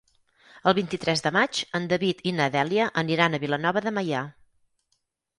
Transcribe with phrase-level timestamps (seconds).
[0.69, 4.23] El vint-i-tres de maig en David i na Dèlia aniran a Vilanova de Meià.